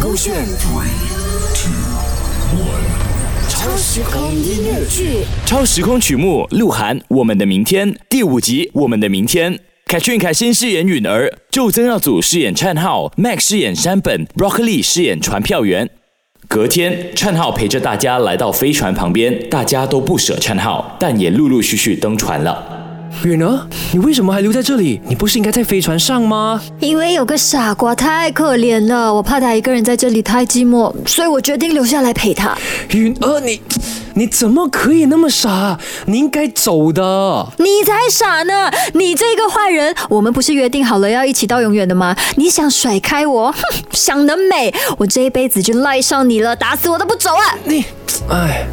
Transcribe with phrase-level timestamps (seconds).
[0.00, 0.34] 勾选
[3.48, 5.24] 超时空音乐剧。
[5.46, 9.54] 超时空曲目，鹿晗《我们的明天》第五集《我们的明天》。
[9.86, 15.88] 凯俊、凯欣饰演允儿，就曾耀祖饰演灿浩，Max 饰演山本，Broccoli 饰演传票员。
[16.48, 22.83] 隔天，灿浩陪着大家来到飞船旁边，大家都不舍灿浩，但也陆陆续续登船了。
[23.22, 25.00] 允儿，你为什么还留在这里？
[25.06, 26.60] 你不是应该在飞船上吗？
[26.80, 32.56] 因为有个傻瓜太可怜了，我怕他一个人在这里太寂寞，所以我决定留下来陪他。
[32.90, 33.62] 允儿，你
[34.14, 35.78] 你怎么可以那么傻？
[36.06, 37.46] 你应该走的。
[37.58, 38.70] 你才傻呢！
[38.92, 42.14] 你这个坏人，我们不是约定好了要一起到永远的吗？
[42.36, 43.50] 你想甩开我？
[43.52, 43.58] 哼，
[43.92, 44.74] 想得美！
[44.98, 47.56] 我这一辈子就赖上你了，打死我都不走啊！
[47.64, 47.84] 你，
[48.28, 48.66] 哎，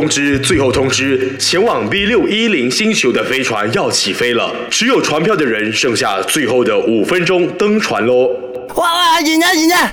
[0.00, 8.30] 通知，最后通知，前往 V 六一零星球的飞船要起飞了，持有船票的人剩下最后的五分钟登船喽。
[8.76, 9.92] 哇哇，赢了赢了！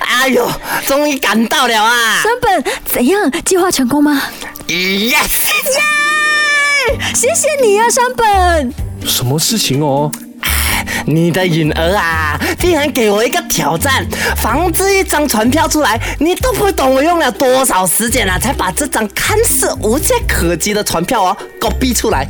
[0.00, 0.50] 哎呦，
[0.86, 3.30] 终于赶到了啊山本，怎样？
[3.44, 4.22] 计划成功吗
[4.66, 5.12] ？！Yes！
[7.14, 8.72] 谢谢你啊，山本。
[9.04, 10.10] 什么事情哦？
[11.08, 14.06] 你的允儿啊，竟然给我一个挑战，
[14.36, 22.28] 仿制一张船票出来，你都不懂我用了多少时间啊，才把这张看似无懈可击的船票哦，copy 出来。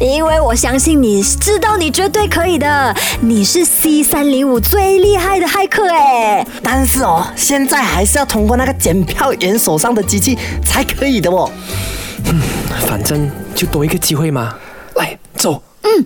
[0.00, 6.46] 因为我相信你知道你绝对可以的，你是 C 三零五最厉害的骇客哎。
[6.62, 11.50] 但是哦，现在还是要通过那个检票员手上的机器才可以的哦。
[12.26, 12.40] 嗯
[12.86, 14.54] 反正就多一个机会嘛。
[14.96, 15.62] 来，走。
[15.82, 16.04] 嗯，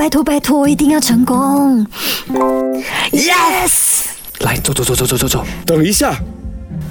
[0.00, 1.86] 拜托拜托，一定要成功。
[3.12, 4.04] Yes！
[4.38, 5.46] 来，走走走走走走走。
[5.66, 6.12] 等一下，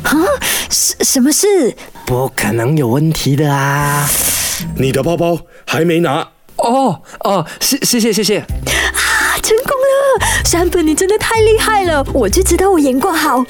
[0.04, 0.14] 啊，
[0.70, 1.76] 什什么事？
[2.06, 4.08] 不可能有问题的啊！
[4.78, 6.28] 你的包包还没拿。
[6.58, 8.38] 哦哦，谢谢谢谢谢。
[8.42, 8.46] 啊，
[9.42, 10.46] 成功了！
[10.46, 13.44] 山本，你真的太厉害了，我就知道我眼光好。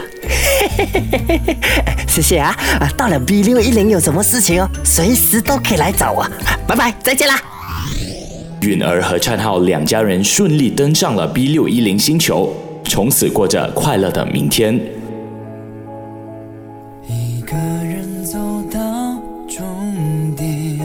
[2.08, 2.56] 谢谢啊！
[2.80, 6.22] 啊，到了 B 六一零有什么事情哦，随时都可以来找我。
[6.22, 6.32] 啊
[6.66, 7.38] 拜拜，再见啦！
[8.62, 12.54] 允儿和灿浩两家人顺利登上了 B 六一零星球，
[12.84, 14.76] 从此过着快乐的明天。
[17.08, 18.38] 一个人走
[18.72, 18.80] 到
[19.48, 19.66] 终
[20.36, 20.78] 点，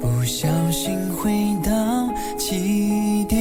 [0.00, 1.32] 不小心回
[1.64, 3.40] 到起点，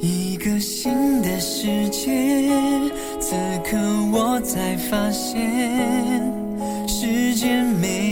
[0.00, 2.10] 一个新的世界。
[3.20, 3.34] 此
[3.64, 3.76] 刻
[4.12, 5.36] 我才发现，
[6.86, 8.07] 时间没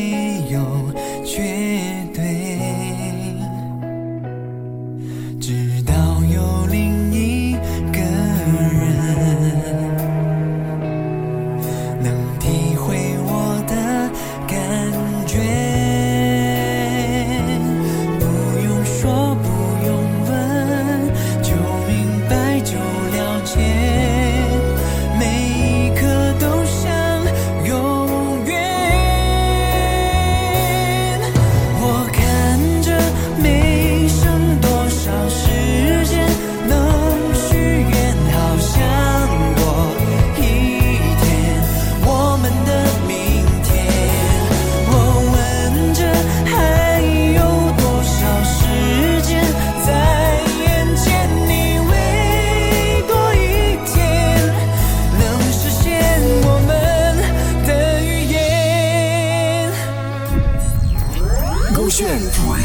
[61.74, 62.62] 勾选 three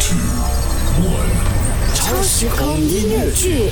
[0.00, 0.16] two
[1.02, 3.70] one 超时空音乐剧。